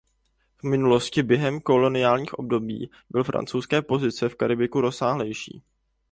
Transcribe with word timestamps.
V 0.57 0.63
minulosti 0.63 1.23
během 1.23 1.61
koloniálního 1.61 2.31
období 2.37 2.91
byly 3.09 3.23
francouzské 3.23 3.81
pozice 3.81 4.29
v 4.29 4.35
Karibiku 4.35 4.81
rozsáhlejší. 4.81 5.63